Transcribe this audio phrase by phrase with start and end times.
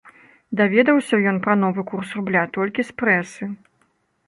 [0.61, 3.43] Даведаўся ён пра новы курс рубля толькі з прэсы.